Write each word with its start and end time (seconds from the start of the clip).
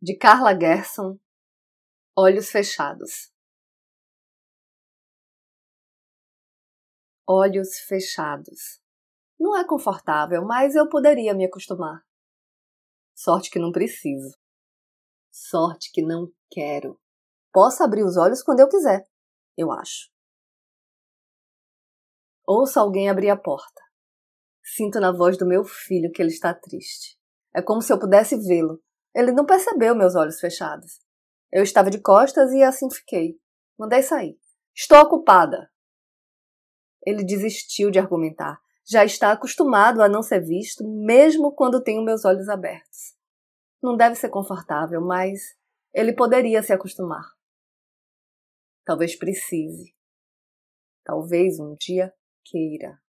de 0.00 0.16
Carla 0.16 0.56
Gerson, 0.58 1.18
Olhos 2.16 2.50
Fechados. 2.50 3.32
Olhos 7.26 7.80
fechados. 7.80 8.80
Não 9.38 9.56
é 9.56 9.66
confortável, 9.66 10.44
mas 10.44 10.74
eu 10.76 10.88
poderia 10.88 11.34
me 11.34 11.44
acostumar. 11.44 12.00
Sorte 13.14 13.50
que 13.50 13.58
não 13.58 13.72
preciso. 13.72 14.38
Sorte 15.30 15.90
que 15.92 16.00
não 16.00 16.32
quero. 16.50 16.98
Posso 17.52 17.82
abrir 17.82 18.04
os 18.04 18.16
olhos 18.16 18.42
quando 18.42 18.60
eu 18.60 18.68
quiser, 18.68 19.04
eu 19.56 19.72
acho. 19.72 20.10
Ouço 22.46 22.78
alguém 22.78 23.10
abrir 23.10 23.30
a 23.30 23.36
porta. 23.36 23.82
Sinto 24.62 25.00
na 25.00 25.12
voz 25.12 25.36
do 25.36 25.46
meu 25.46 25.64
filho 25.64 26.10
que 26.12 26.22
ele 26.22 26.30
está 26.30 26.54
triste. 26.54 27.18
É 27.54 27.60
como 27.60 27.82
se 27.82 27.92
eu 27.92 27.98
pudesse 27.98 28.36
vê-lo. 28.46 28.80
Ele 29.18 29.32
não 29.32 29.44
percebeu 29.44 29.96
meus 29.96 30.14
olhos 30.14 30.38
fechados. 30.38 31.00
Eu 31.50 31.64
estava 31.64 31.90
de 31.90 32.00
costas 32.00 32.52
e 32.52 32.62
assim 32.62 32.88
fiquei. 32.88 33.36
Mandei 33.76 34.00
sair. 34.00 34.38
Estou 34.72 34.96
ocupada. 34.98 35.68
Ele 37.04 37.24
desistiu 37.24 37.90
de 37.90 37.98
argumentar. 37.98 38.60
Já 38.88 39.04
está 39.04 39.32
acostumado 39.32 40.02
a 40.02 40.08
não 40.08 40.22
ser 40.22 40.38
visto, 40.38 40.86
mesmo 40.86 41.52
quando 41.52 41.82
tenho 41.82 42.04
meus 42.04 42.24
olhos 42.24 42.48
abertos. 42.48 43.16
Não 43.82 43.96
deve 43.96 44.14
ser 44.14 44.28
confortável, 44.28 45.00
mas 45.00 45.40
ele 45.92 46.12
poderia 46.12 46.62
se 46.62 46.72
acostumar. 46.72 47.24
Talvez 48.84 49.18
precise. 49.18 49.96
Talvez 51.04 51.58
um 51.58 51.74
dia 51.74 52.14
queira. 52.44 53.02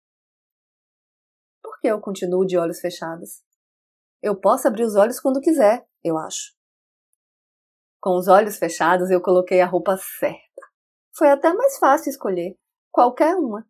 Por 1.62 1.78
que 1.82 1.88
eu 1.88 2.00
continuo 2.00 2.46
de 2.46 2.58
olhos 2.58 2.80
fechados? 2.80 3.44
Eu 4.22 4.40
posso 4.40 4.70
abrir 4.70 4.84
os 4.84 4.96
olhos 4.96 5.20
quando 5.20 5.42
quiser, 5.42 5.87
eu 6.04 6.18
acho. 6.18 6.56
Com 8.00 8.18
os 8.18 8.28
olhos 8.28 8.58
fechados, 8.58 9.10
eu 9.10 9.22
coloquei 9.22 9.62
a 9.62 9.66
roupa 9.66 9.98
certa. 9.98 10.62
Foi 11.16 11.30
até 11.30 11.52
mais 11.54 11.78
fácil 11.78 12.10
escolher 12.10 12.58
qualquer 12.92 13.36
uma. 13.36 13.68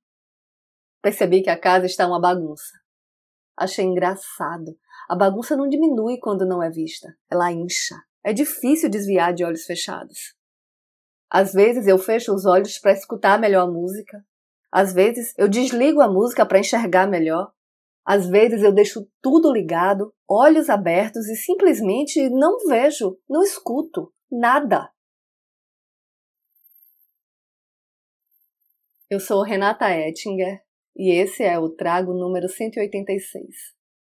Percebi 1.02 1.42
que 1.42 1.50
a 1.50 1.60
casa 1.60 1.86
está 1.86 2.06
uma 2.08 2.20
bagunça. 2.20 2.74
Achei 3.56 3.86
engraçado. 3.86 4.78
A 5.10 5.16
bagunça 5.16 5.56
não 5.56 5.70
diminui 5.70 6.20
quando 6.20 6.46
não 6.46 6.62
é 6.62 6.70
vista, 6.70 7.16
ela 7.32 7.52
incha. 7.52 7.96
É 8.24 8.34
difícil 8.34 8.90
desviar 8.90 9.34
de 9.34 9.44
olhos 9.44 9.64
fechados. 9.64 10.36
Às 11.30 11.54
vezes 11.54 11.88
eu 11.88 11.98
fecho 11.98 12.34
os 12.34 12.46
olhos 12.46 12.78
para 12.78 12.92
escutar 12.92 13.40
melhor 13.40 13.64
a 13.68 13.72
música. 13.72 14.24
Às 14.72 14.94
vezes 14.94 15.34
eu 15.38 15.48
desligo 15.48 16.02
a 16.02 16.08
música 16.08 16.46
para 16.46 16.60
enxergar 16.60 17.08
melhor. 17.08 17.52
Às 18.08 18.26
vezes 18.26 18.64
eu 18.64 18.72
deixo 18.72 19.06
tudo 19.22 19.52
ligado, 19.52 20.14
olhos 20.30 20.70
abertos 20.70 21.28
e 21.28 21.36
simplesmente 21.36 22.30
não 22.30 22.58
vejo, 22.66 23.20
não 23.30 23.44
escuto 23.44 24.14
nada. 24.32 24.90
Eu 29.10 29.20
sou 29.20 29.44
Renata 29.44 29.90
Ettinger 29.90 30.62
e 30.96 31.12
esse 31.14 31.44
é 31.44 31.60
o 31.60 31.70
Trago 31.70 32.14
número 32.14 32.48
186. 32.48 33.77